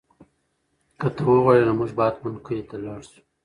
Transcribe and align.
که 0.99 1.07
ته 1.15 1.21
وغواړې 1.27 1.63
نو 1.67 1.73
موږ 1.79 1.91
به 1.97 2.03
حتماً 2.07 2.31
کلي 2.45 2.63
ته 2.69 2.75
لاړ 2.85 3.01
شو. 3.09 3.19